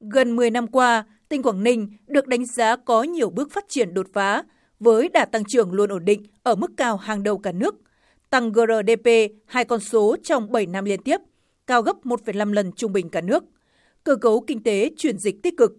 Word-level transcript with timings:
Gần 0.00 0.36
10 0.36 0.50
năm 0.50 0.66
qua, 0.66 1.04
tỉnh 1.28 1.42
Quảng 1.42 1.62
Ninh 1.62 1.96
được 2.06 2.26
đánh 2.26 2.46
giá 2.46 2.76
có 2.76 3.02
nhiều 3.02 3.30
bước 3.30 3.52
phát 3.52 3.64
triển 3.68 3.94
đột 3.94 4.06
phá, 4.12 4.42
với 4.78 5.08
đà 5.08 5.24
tăng 5.24 5.44
trưởng 5.44 5.72
luôn 5.72 5.90
ổn 5.90 6.04
định 6.04 6.22
ở 6.42 6.54
mức 6.54 6.70
cao 6.76 6.96
hàng 6.96 7.22
đầu 7.22 7.38
cả 7.38 7.52
nước, 7.52 7.74
tăng 8.30 8.52
GRDP 8.52 9.10
hai 9.46 9.64
con 9.64 9.80
số 9.80 10.16
trong 10.22 10.52
7 10.52 10.66
năm 10.66 10.84
liên 10.84 11.02
tiếp, 11.02 11.20
cao 11.66 11.82
gấp 11.82 11.96
1,5 12.04 12.52
lần 12.52 12.72
trung 12.72 12.92
bình 12.92 13.08
cả 13.08 13.20
nước. 13.20 13.44
Cơ 14.04 14.16
cấu 14.16 14.40
kinh 14.40 14.62
tế 14.62 14.90
chuyển 14.96 15.18
dịch 15.18 15.42
tích 15.42 15.56
cực. 15.56 15.72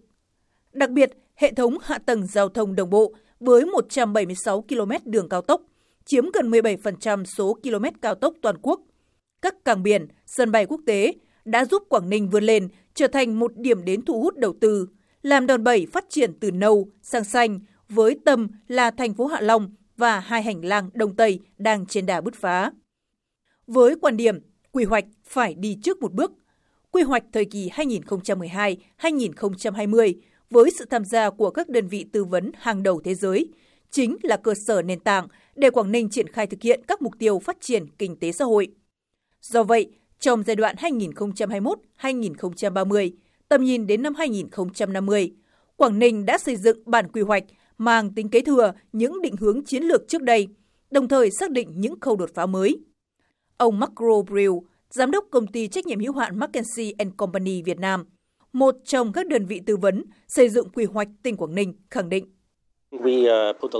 Đặc 0.72 0.90
biệt, 0.90 1.10
hệ 1.34 1.52
thống 1.52 1.78
hạ 1.82 1.98
tầng 1.98 2.26
giao 2.26 2.48
thông 2.48 2.74
đồng 2.74 2.90
bộ 2.90 3.14
với 3.40 3.64
176 3.64 4.62
km 4.62 4.92
đường 5.04 5.28
cao 5.28 5.42
tốc, 5.42 5.62
chiếm 6.04 6.24
gần 6.34 6.50
17% 6.50 7.24
số 7.24 7.54
km 7.62 7.84
cao 8.02 8.14
tốc 8.14 8.34
toàn 8.42 8.56
quốc. 8.62 8.80
Các 9.42 9.64
cảng 9.64 9.82
biển, 9.82 10.06
sân 10.26 10.50
bay 10.52 10.66
quốc 10.66 10.80
tế 10.86 11.12
đã 11.44 11.64
giúp 11.64 11.82
Quảng 11.88 12.10
Ninh 12.10 12.30
vươn 12.30 12.44
lên 12.44 12.68
trở 12.94 13.06
thành 13.06 13.38
một 13.38 13.52
điểm 13.56 13.84
đến 13.84 14.04
thu 14.04 14.22
hút 14.22 14.36
đầu 14.36 14.54
tư, 14.60 14.88
làm 15.22 15.46
đòn 15.46 15.64
bẩy 15.64 15.86
phát 15.92 16.04
triển 16.08 16.32
từ 16.40 16.50
nâu 16.50 16.88
sang 17.02 17.24
xanh 17.24 17.60
với 17.88 18.16
tâm 18.24 18.48
là 18.68 18.90
thành 18.90 19.14
phố 19.14 19.26
Hạ 19.26 19.40
Long 19.40 19.70
và 19.96 20.20
hai 20.20 20.42
hành 20.42 20.64
lang 20.64 20.90
Đông 20.94 21.16
Tây 21.16 21.40
đang 21.58 21.86
trên 21.86 22.06
đà 22.06 22.20
bứt 22.20 22.34
phá. 22.34 22.72
Với 23.66 23.94
quan 24.00 24.16
điểm 24.16 24.38
quy 24.72 24.84
hoạch 24.84 25.04
phải 25.24 25.54
đi 25.54 25.78
trước 25.82 26.02
một 26.02 26.12
bước, 26.12 26.32
quy 26.90 27.02
hoạch 27.02 27.24
thời 27.32 27.44
kỳ 27.44 27.70
2012-2020 27.70 30.14
với 30.50 30.70
sự 30.78 30.84
tham 30.84 31.04
gia 31.04 31.30
của 31.30 31.50
các 31.50 31.68
đơn 31.68 31.88
vị 31.88 32.04
tư 32.12 32.24
vấn 32.24 32.52
hàng 32.58 32.82
đầu 32.82 33.00
thế 33.04 33.14
giới 33.14 33.48
chính 33.90 34.16
là 34.22 34.36
cơ 34.36 34.54
sở 34.54 34.82
nền 34.82 35.00
tảng 35.00 35.28
để 35.54 35.70
Quảng 35.70 35.92
Ninh 35.92 36.10
triển 36.10 36.28
khai 36.28 36.46
thực 36.46 36.62
hiện 36.62 36.80
các 36.88 37.02
mục 37.02 37.12
tiêu 37.18 37.38
phát 37.38 37.56
triển 37.60 37.86
kinh 37.98 38.16
tế 38.16 38.32
xã 38.32 38.44
hội. 38.44 38.68
Do 39.40 39.62
vậy, 39.62 39.90
trong 40.22 40.42
giai 40.42 40.56
đoạn 40.56 40.76
2021-2030, 40.76 43.10
tầm 43.48 43.64
nhìn 43.64 43.86
đến 43.86 44.02
năm 44.02 44.14
2050, 44.14 45.32
Quảng 45.76 45.98
Ninh 45.98 46.26
đã 46.26 46.38
xây 46.38 46.56
dựng 46.56 46.78
bản 46.86 47.12
quy 47.12 47.22
hoạch 47.22 47.44
mang 47.78 48.14
tính 48.14 48.28
kế 48.28 48.40
thừa 48.40 48.72
những 48.92 49.22
định 49.22 49.36
hướng 49.36 49.64
chiến 49.64 49.82
lược 49.82 50.08
trước 50.08 50.22
đây, 50.22 50.48
đồng 50.90 51.08
thời 51.08 51.30
xác 51.30 51.50
định 51.50 51.72
những 51.74 52.00
khâu 52.00 52.16
đột 52.16 52.30
phá 52.34 52.46
mới. 52.46 52.80
Ông 53.56 53.80
Macro 53.80 54.22
Brill, 54.26 54.52
giám 54.90 55.10
đốc 55.10 55.24
công 55.30 55.46
ty 55.46 55.68
trách 55.68 55.86
nhiệm 55.86 56.00
hữu 56.00 56.12
hạn 56.12 56.38
McKinsey 56.38 56.94
Company 57.16 57.62
Việt 57.62 57.78
Nam, 57.78 58.04
một 58.52 58.74
trong 58.84 59.12
các 59.12 59.26
đơn 59.26 59.46
vị 59.46 59.60
tư 59.66 59.76
vấn 59.76 60.04
xây 60.28 60.48
dựng 60.48 60.68
quy 60.68 60.84
hoạch 60.84 61.08
tỉnh 61.22 61.36
Quảng 61.36 61.54
Ninh 61.54 61.74
khẳng 61.90 62.08
định. 62.08 62.26
Uh, 62.96 63.02
uh, 63.64 63.72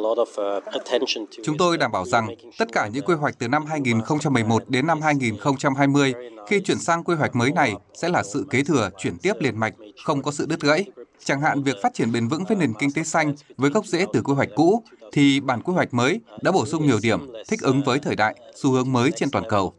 Chúng 1.43 1.57
tôi 1.57 1.77
đảm 1.77 1.93
bảo 1.93 2.05
rằng 2.05 2.29
tất 2.59 2.73
cả 2.73 2.89
những 2.93 3.05
quy 3.05 3.15
hoạch 3.15 3.39
từ 3.39 3.49
năm 3.49 3.67
2011 3.67 4.63
đến 4.69 4.87
năm 4.87 5.01
2020 5.01 6.15
khi 6.47 6.61
chuyển 6.61 6.79
sang 6.79 7.05
quy 7.05 7.15
hoạch 7.15 7.37
mới 7.37 7.53
này 7.53 7.75
sẽ 7.95 8.09
là 8.09 8.23
sự 8.23 8.47
kế 8.51 8.65
thừa 8.65 8.91
chuyển 8.99 9.19
tiếp 9.19 9.33
liền 9.41 9.61
mạch, 9.61 9.75
không 10.05 10.23
có 10.23 10.31
sự 10.31 10.47
đứt 10.47 10.61
gãy. 10.61 10.85
Chẳng 11.25 11.41
hạn 11.41 11.63
việc 11.63 11.77
phát 11.83 11.95
triển 11.95 12.13
bền 12.13 12.29
vững 12.29 12.45
với 12.49 12.57
nền 12.57 12.73
kinh 12.79 12.93
tế 12.93 13.03
xanh 13.03 13.35
với 13.57 13.71
gốc 13.71 13.87
rễ 13.87 14.07
từ 14.13 14.23
quy 14.23 14.35
hoạch 14.35 14.49
cũ 14.57 14.83
thì 15.13 15.41
bản 15.41 15.63
quy 15.63 15.73
hoạch 15.73 15.95
mới 15.95 16.21
đã 16.43 16.53
bổ 16.53 16.67
sung 16.67 16.87
nhiều 16.87 16.99
điểm 17.03 17.33
thích 17.49 17.61
ứng 17.63 17.83
với 17.83 17.99
thời 17.99 18.17
đại, 18.17 18.37
xu 18.55 18.71
hướng 18.71 18.93
mới 18.93 19.11
trên 19.17 19.31
toàn 19.31 19.45
cầu. 19.49 19.75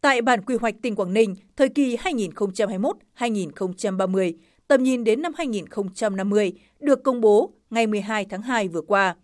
Tại 0.00 0.22
bản 0.22 0.42
quy 0.42 0.56
hoạch 0.60 0.74
tỉnh 0.82 0.96
Quảng 0.96 1.12
Ninh 1.12 1.34
thời 1.56 1.68
kỳ 1.68 1.96
2021-2030, 1.96 4.32
tầm 4.68 4.82
nhìn 4.82 5.04
đến 5.04 5.22
năm 5.22 5.32
2050 5.36 6.52
được 6.80 7.02
công 7.02 7.20
bố 7.20 7.52
ngày 7.70 7.86
12 7.86 8.24
tháng 8.24 8.42
2 8.42 8.68
vừa 8.68 8.80
qua. 8.80 9.16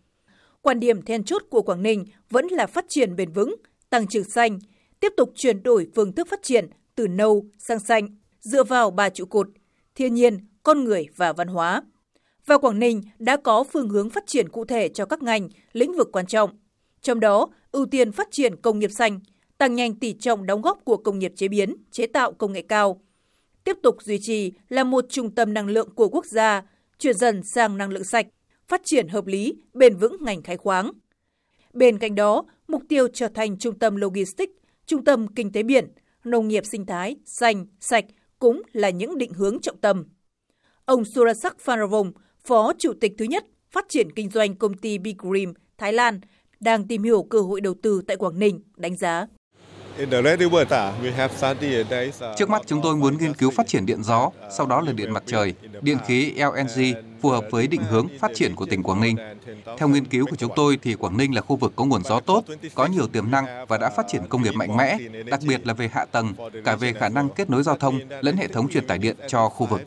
Quan 0.62 0.80
điểm 0.80 1.02
then 1.02 1.24
chốt 1.24 1.42
của 1.50 1.62
Quảng 1.62 1.82
Ninh 1.82 2.04
vẫn 2.30 2.46
là 2.46 2.66
phát 2.66 2.84
triển 2.88 3.16
bền 3.16 3.32
vững, 3.32 3.56
tăng 3.90 4.06
trưởng 4.06 4.24
xanh, 4.24 4.58
tiếp 5.00 5.12
tục 5.16 5.32
chuyển 5.34 5.62
đổi 5.62 5.86
phương 5.94 6.12
thức 6.12 6.28
phát 6.30 6.42
triển 6.42 6.70
từ 6.94 7.08
nâu 7.08 7.46
sang 7.58 7.80
xanh, 7.80 8.08
dựa 8.40 8.64
vào 8.64 8.90
ba 8.90 9.08
trụ 9.08 9.24
cột: 9.24 9.48
thiên 9.94 10.14
nhiên, 10.14 10.38
con 10.62 10.84
người 10.84 11.06
và 11.16 11.32
văn 11.32 11.48
hóa. 11.48 11.82
Và 12.46 12.58
Quảng 12.58 12.78
Ninh 12.78 13.02
đã 13.18 13.36
có 13.36 13.64
phương 13.64 13.88
hướng 13.88 14.10
phát 14.10 14.26
triển 14.26 14.48
cụ 14.48 14.64
thể 14.64 14.88
cho 14.88 15.06
các 15.06 15.22
ngành, 15.22 15.48
lĩnh 15.72 15.92
vực 15.92 16.08
quan 16.12 16.26
trọng. 16.26 16.50
Trong 17.02 17.20
đó, 17.20 17.48
ưu 17.72 17.86
tiên 17.86 18.12
phát 18.12 18.28
triển 18.30 18.56
công 18.56 18.78
nghiệp 18.78 18.90
xanh, 18.90 19.20
tăng 19.58 19.74
nhanh 19.74 19.94
tỷ 19.94 20.12
trọng 20.12 20.46
đóng 20.46 20.62
góp 20.62 20.84
của 20.84 20.96
công 20.96 21.18
nghiệp 21.18 21.32
chế 21.36 21.48
biến, 21.48 21.76
chế 21.90 22.06
tạo 22.06 22.32
công 22.32 22.52
nghệ 22.52 22.62
cao. 22.62 23.00
Tiếp 23.64 23.76
tục 23.82 24.02
duy 24.02 24.18
trì 24.20 24.52
là 24.68 24.84
một 24.84 25.04
trung 25.08 25.34
tâm 25.34 25.54
năng 25.54 25.66
lượng 25.66 25.90
của 25.94 26.08
quốc 26.08 26.26
gia, 26.26 26.62
chuyển 26.98 27.14
dần 27.16 27.42
sang 27.42 27.78
năng 27.78 27.90
lượng 27.90 28.04
sạch, 28.04 28.26
phát 28.68 28.80
triển 28.84 29.08
hợp 29.08 29.26
lý, 29.26 29.54
bền 29.74 29.96
vững 29.96 30.16
ngành 30.20 30.42
khai 30.42 30.56
khoáng. 30.56 30.90
Bên 31.72 31.98
cạnh 31.98 32.14
đó, 32.14 32.44
mục 32.68 32.82
tiêu 32.88 33.08
trở 33.08 33.28
thành 33.28 33.58
trung 33.58 33.78
tâm 33.78 33.96
logistics, 33.96 34.52
trung 34.86 35.04
tâm 35.04 35.26
kinh 35.34 35.52
tế 35.52 35.62
biển, 35.62 35.92
nông 36.24 36.48
nghiệp 36.48 36.66
sinh 36.66 36.86
thái, 36.86 37.16
xanh, 37.24 37.66
sạch 37.80 38.04
cũng 38.38 38.62
là 38.72 38.90
những 38.90 39.18
định 39.18 39.32
hướng 39.32 39.60
trọng 39.60 39.80
tâm. 39.80 40.04
Ông 40.84 41.04
Surasak 41.04 41.58
pharavong 41.58 42.12
Phó 42.44 42.72
Chủ 42.78 42.92
tịch 43.00 43.12
thứ 43.18 43.24
nhất 43.24 43.44
phát 43.70 43.86
triển 43.88 44.12
kinh 44.12 44.30
doanh 44.30 44.56
công 44.56 44.74
ty 44.74 44.98
Big 44.98 45.16
Green 45.18 45.52
Thái 45.78 45.92
Lan, 45.92 46.20
đang 46.60 46.88
tìm 46.88 47.02
hiểu 47.02 47.22
cơ 47.22 47.40
hội 47.40 47.60
đầu 47.60 47.74
tư 47.82 48.02
tại 48.06 48.16
Quảng 48.16 48.38
Ninh, 48.38 48.62
đánh 48.76 48.96
giá. 48.96 49.26
Trước 52.36 52.50
mắt 52.50 52.62
chúng 52.66 52.82
tôi 52.82 52.96
muốn 52.96 53.18
nghiên 53.18 53.34
cứu 53.34 53.50
phát 53.50 53.66
triển 53.66 53.86
điện 53.86 54.02
gió, 54.02 54.30
sau 54.50 54.66
đó 54.66 54.80
là 54.80 54.92
điện 54.92 55.12
mặt 55.12 55.22
trời, 55.26 55.54
điện 55.82 55.98
khí 56.06 56.32
LNG 56.36 56.82
phù 57.20 57.28
hợp 57.28 57.44
với 57.50 57.66
định 57.66 57.82
hướng 57.90 58.08
phát 58.18 58.30
triển 58.34 58.54
của 58.54 58.66
tỉnh 58.66 58.82
Quảng 58.82 59.00
Ninh. 59.00 59.16
Theo 59.78 59.88
nghiên 59.88 60.04
cứu 60.04 60.26
của 60.30 60.36
chúng 60.36 60.52
tôi 60.56 60.78
thì 60.82 60.94
Quảng 60.94 61.16
Ninh 61.16 61.34
là 61.34 61.40
khu 61.40 61.56
vực 61.56 61.72
có 61.76 61.84
nguồn 61.84 62.02
gió 62.04 62.20
tốt, 62.20 62.44
có 62.74 62.86
nhiều 62.86 63.06
tiềm 63.06 63.30
năng 63.30 63.66
và 63.68 63.78
đã 63.78 63.90
phát 63.90 64.06
triển 64.08 64.22
công 64.28 64.42
nghiệp 64.42 64.54
mạnh 64.54 64.76
mẽ, 64.76 64.98
đặc 65.26 65.40
biệt 65.48 65.66
là 65.66 65.74
về 65.74 65.88
hạ 65.92 66.04
tầng, 66.04 66.32
cả 66.64 66.76
về 66.76 66.92
khả 66.92 67.08
năng 67.08 67.28
kết 67.28 67.50
nối 67.50 67.62
giao 67.62 67.76
thông 67.76 68.00
lẫn 68.20 68.36
hệ 68.36 68.48
thống 68.48 68.68
truyền 68.68 68.86
tải 68.86 68.98
điện 68.98 69.16
cho 69.28 69.48
khu 69.48 69.66
vực. 69.66 69.80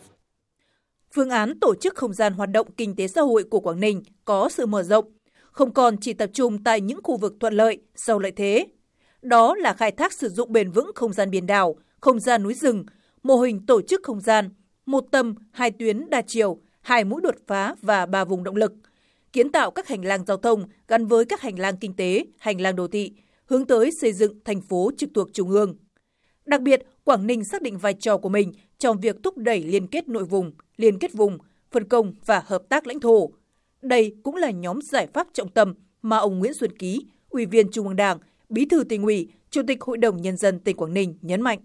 Phương 1.13 1.29
án 1.29 1.59
tổ 1.59 1.75
chức 1.81 1.95
không 1.95 2.13
gian 2.13 2.33
hoạt 2.33 2.49
động 2.49 2.67
kinh 2.77 2.95
tế 2.95 3.07
xã 3.07 3.21
hội 3.21 3.43
của 3.43 3.59
Quảng 3.59 3.79
Ninh 3.79 4.03
có 4.25 4.49
sự 4.49 4.65
mở 4.65 4.83
rộng, 4.83 5.05
không 5.51 5.73
còn 5.73 5.97
chỉ 5.97 6.13
tập 6.13 6.29
trung 6.33 6.63
tại 6.63 6.81
những 6.81 6.99
khu 7.03 7.17
vực 7.17 7.33
thuận 7.39 7.53
lợi, 7.53 7.77
giàu 7.95 8.19
lợi 8.19 8.31
thế. 8.31 8.65
Đó 9.25 9.55
là 9.55 9.73
khai 9.73 9.91
thác 9.91 10.13
sử 10.13 10.29
dụng 10.29 10.51
bền 10.51 10.71
vững 10.71 10.91
không 10.95 11.13
gian 11.13 11.31
biển 11.31 11.45
đảo, 11.45 11.75
không 12.01 12.19
gian 12.19 12.43
núi 12.43 12.53
rừng, 12.53 12.85
mô 13.23 13.35
hình 13.35 13.65
tổ 13.65 13.81
chức 13.81 14.03
không 14.03 14.21
gian, 14.21 14.49
một 14.85 15.05
tâm, 15.11 15.35
hai 15.51 15.71
tuyến 15.71 16.09
đa 16.09 16.21
chiều, 16.21 16.59
hai 16.81 17.03
mũi 17.03 17.21
đột 17.21 17.35
phá 17.47 17.75
và 17.81 18.05
ba 18.05 18.25
vùng 18.25 18.43
động 18.43 18.55
lực, 18.55 18.73
kiến 19.33 19.51
tạo 19.51 19.71
các 19.71 19.87
hành 19.87 20.05
lang 20.05 20.25
giao 20.25 20.37
thông 20.37 20.63
gắn 20.87 21.05
với 21.05 21.25
các 21.25 21.41
hành 21.41 21.59
lang 21.59 21.77
kinh 21.77 21.95
tế, 21.95 22.25
hành 22.37 22.61
lang 22.61 22.75
đô 22.75 22.87
thị, 22.87 23.11
hướng 23.45 23.65
tới 23.65 23.91
xây 23.91 24.13
dựng 24.13 24.39
thành 24.45 24.61
phố 24.61 24.91
trực 24.97 25.09
thuộc 25.13 25.29
trung 25.33 25.49
ương. 25.49 25.75
Đặc 26.45 26.61
biệt, 26.61 26.81
Quảng 27.03 27.27
Ninh 27.27 27.43
xác 27.43 27.61
định 27.61 27.77
vai 27.77 27.93
trò 27.93 28.17
của 28.17 28.29
mình 28.29 28.51
trong 28.77 28.99
việc 28.99 29.15
thúc 29.23 29.37
đẩy 29.37 29.63
liên 29.63 29.87
kết 29.87 30.07
nội 30.07 30.23
vùng, 30.23 30.51
liên 30.77 30.99
kết 30.99 31.13
vùng, 31.13 31.37
phân 31.71 31.87
công 31.87 32.13
và 32.25 32.43
hợp 32.45 32.63
tác 32.69 32.87
lãnh 32.87 32.99
thổ. 32.99 33.29
Đây 33.81 34.15
cũng 34.23 34.35
là 34.35 34.51
nhóm 34.51 34.81
giải 34.81 35.07
pháp 35.13 35.27
trọng 35.33 35.49
tâm 35.49 35.73
mà 36.01 36.17
ông 36.17 36.39
Nguyễn 36.39 36.53
Xuân 36.53 36.77
Ký, 36.77 37.05
Ủy 37.29 37.45
viên 37.45 37.71
Trung 37.71 37.87
ương 37.87 37.95
Đảng, 37.95 38.17
Bí 38.49 38.65
thư 38.65 38.83
tỉnh 38.89 39.03
ủy, 39.03 39.27
Chủ 39.49 39.61
tịch 39.67 39.81
Hội 39.81 39.97
đồng 39.97 40.21
Nhân 40.21 40.37
dân 40.37 40.59
tỉnh 40.59 40.75
Quảng 40.75 40.93
Ninh 40.93 41.15
nhấn 41.21 41.41
mạnh. 41.41 41.59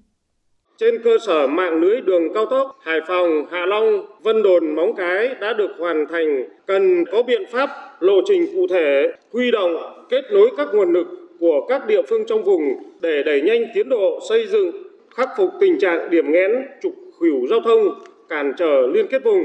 Trên 0.79 1.03
cơ 1.05 1.19
sở 1.27 1.47
mạng 1.47 1.81
lưới 1.81 2.01
đường 2.01 2.35
cao 2.35 2.47
tốc 2.47 2.79
Hải 2.83 3.01
Phòng, 3.09 3.47
Hạ 3.51 3.67
Long, 3.67 4.07
Vân 4.23 4.43
Đồn, 4.43 4.77
Móng 4.77 4.95
Cái 4.97 5.29
đã 5.41 5.53
được 5.53 5.71
hoàn 5.79 6.07
thành, 6.11 6.49
cần 6.67 7.05
có 7.13 7.23
biện 7.23 7.43
pháp 7.53 7.71
lộ 8.01 8.21
trình 8.27 8.47
cụ 8.55 8.67
thể, 8.71 9.13
huy 9.33 9.51
động, 9.51 9.77
kết 10.11 10.25
nối 10.33 10.51
các 10.57 10.69
nguồn 10.73 10.93
lực 10.93 11.07
của 11.41 11.67
các 11.69 11.87
địa 11.87 12.03
phương 12.03 12.25
trong 12.27 12.45
vùng 12.45 12.63
để 13.01 13.23
đẩy 13.23 13.41
nhanh 13.41 13.65
tiến 13.75 13.89
độ 13.89 14.19
xây 14.29 14.47
dựng, 14.47 14.73
khắc 15.17 15.29
phục 15.37 15.51
tình 15.61 15.79
trạng 15.79 16.11
điểm 16.11 16.33
nghẽn, 16.33 16.51
trục 16.83 16.93
khuỷu 17.19 17.47
giao 17.51 17.61
thông, 17.61 18.01
cản 18.29 18.53
trở 18.59 18.87
liên 18.95 19.07
kết 19.11 19.25
vùng 19.25 19.43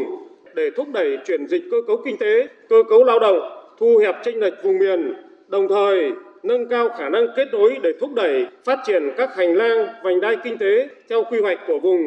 để 0.56 0.70
thúc 0.76 0.88
đẩy 0.94 1.18
chuyển 1.26 1.48
dịch 1.48 1.64
cơ 1.72 1.78
cấu 1.88 2.02
kinh 2.06 2.18
tế, 2.18 2.48
cơ 2.70 2.84
cấu 2.90 3.04
lao 3.04 3.20
động, 3.20 3.40
thu 3.80 3.98
hẹp 3.98 4.16
chênh 4.24 4.40
lệch 4.40 4.54
vùng 4.64 4.80
miền, 4.80 5.14
đồng 5.48 5.68
thời 5.68 6.12
nâng 6.46 6.70
cao 6.70 6.90
khả 6.98 7.10
năng 7.10 7.26
kết 7.36 7.48
nối 7.52 7.78
để 7.84 7.90
thúc 8.00 8.14
đẩy 8.14 8.46
phát 8.66 8.80
triển 8.88 9.04
các 9.18 9.30
hành 9.36 9.54
lang 9.54 9.86
vành 10.04 10.22
đai 10.22 10.36
kinh 10.44 10.58
tế 10.58 10.90
theo 11.10 11.24
quy 11.32 11.42
hoạch 11.42 11.58
của 11.68 11.80
vùng. 11.84 12.02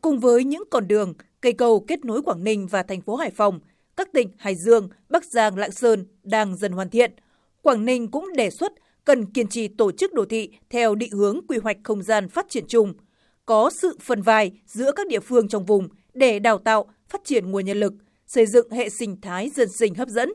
Cùng 0.00 0.18
với 0.18 0.44
những 0.44 0.62
con 0.70 0.88
đường, 0.88 1.14
cây 1.40 1.52
cầu 1.52 1.84
kết 1.88 2.04
nối 2.04 2.22
Quảng 2.22 2.44
Ninh 2.44 2.66
và 2.66 2.82
thành 2.82 3.00
phố 3.00 3.16
Hải 3.16 3.30
Phòng, 3.30 3.60
các 3.96 4.12
tỉnh 4.12 4.28
Hải 4.38 4.54
Dương, 4.54 4.88
Bắc 5.08 5.24
Giang, 5.24 5.58
Lạng 5.58 5.72
Sơn 5.72 6.06
đang 6.22 6.56
dần 6.56 6.72
hoàn 6.72 6.90
thiện. 6.90 7.12
Quảng 7.62 7.84
Ninh 7.84 8.10
cũng 8.10 8.32
đề 8.36 8.50
xuất 8.50 8.72
cần 9.04 9.32
kiên 9.32 9.46
trì 9.46 9.68
tổ 9.68 9.92
chức 9.92 10.12
đô 10.12 10.24
thị 10.24 10.50
theo 10.70 10.94
định 10.94 11.12
hướng 11.12 11.40
quy 11.48 11.58
hoạch 11.58 11.76
không 11.82 12.02
gian 12.02 12.28
phát 12.28 12.48
triển 12.48 12.64
chung, 12.68 12.94
có 13.46 13.70
sự 13.70 13.96
phân 14.00 14.22
vai 14.22 14.52
giữa 14.66 14.92
các 14.92 15.06
địa 15.06 15.20
phương 15.20 15.48
trong 15.48 15.64
vùng 15.64 15.88
để 16.14 16.38
đào 16.38 16.58
tạo, 16.58 16.86
phát 17.08 17.20
triển 17.24 17.50
nguồn 17.50 17.64
nhân 17.64 17.80
lực, 17.80 17.92
xây 18.26 18.46
dựng 18.46 18.70
hệ 18.70 18.88
sinh 18.88 19.20
thái 19.20 19.50
dân 19.50 19.68
sinh 19.68 19.94
hấp 19.94 20.08
dẫn. 20.08 20.32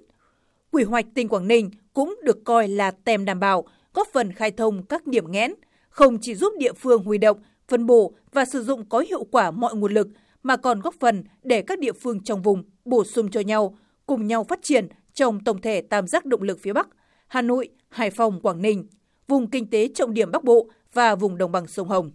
Quy 0.72 0.84
hoạch 0.84 1.06
tỉnh 1.14 1.28
Quảng 1.28 1.48
Ninh 1.48 1.70
cũng 1.94 2.16
được 2.24 2.44
coi 2.44 2.68
là 2.68 2.92
tem 2.92 3.26
đảm 3.26 3.40
bảo, 3.40 3.68
góp 3.94 4.08
phần 4.14 4.34
khai 4.34 4.52
thông 4.52 4.84
các 4.84 5.08
điểm 5.08 5.32
nghẽn, 5.32 5.54
không 5.90 6.18
chỉ 6.22 6.36
giúp 6.36 6.54
địa 6.60 6.74
phương 6.74 7.04
huy 7.04 7.18
động, 7.18 7.38
phân 7.68 7.86
bổ 7.86 8.14
và 8.32 8.46
sử 8.46 8.64
dụng 8.64 8.90
có 8.90 9.00
hiệu 9.00 9.24
quả 9.24 9.52
mọi 9.52 9.76
nguồn 9.76 9.94
lực, 9.94 10.08
mà 10.44 10.58
còn 10.58 10.80
góp 10.80 10.96
phần 11.00 11.24
để 11.44 11.62
các 11.62 11.80
địa 11.80 11.94
phương 11.94 12.24
trong 12.24 12.42
vùng 12.42 12.64
bổ 12.86 13.04
sung 13.04 13.32
cho 13.32 13.40
nhau, 13.40 13.78
cùng 14.06 14.28
nhau 14.28 14.44
phát 14.44 14.60
triển 14.62 14.88
trong 15.14 15.44
tổng 15.44 15.62
thể 15.62 15.82
tam 15.82 16.08
giác 16.08 16.26
động 16.26 16.42
lực 16.42 16.60
phía 16.62 16.74
Bắc, 16.74 16.88
Hà 17.28 17.42
Nội, 17.42 17.70
Hải 17.90 18.12
Phòng, 18.12 18.42
Quảng 18.42 18.62
Ninh, 18.62 18.88
vùng 19.28 19.50
kinh 19.50 19.70
tế 19.70 19.88
trọng 19.96 20.14
điểm 20.14 20.32
Bắc 20.32 20.44
Bộ 20.44 20.70
và 20.94 21.16
vùng 21.16 21.38
đồng 21.38 21.52
bằng 21.52 21.68
sông 21.68 21.88
Hồng. 21.88 22.12